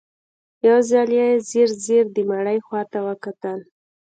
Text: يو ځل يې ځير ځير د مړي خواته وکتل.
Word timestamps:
يو 0.67 0.77
ځل 0.89 1.09
يې 1.19 1.27
ځير 1.49 1.69
ځير 1.85 2.05
د 2.15 2.17
مړي 2.29 2.57
خواته 2.65 2.99
وکتل. 3.07 3.59